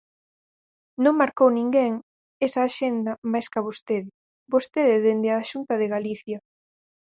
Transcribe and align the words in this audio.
Non 1.03 1.19
marcou 1.21 1.49
ninguén 1.51 1.93
esa 2.47 2.59
axenda 2.67 3.11
máis 3.31 3.47
ca 3.53 3.65
vostede, 3.67 4.09
vostede 4.53 4.95
dende 5.05 5.29
a 5.31 5.47
Xunta 5.51 5.73
de 5.81 5.87
Galicia. 5.95 6.37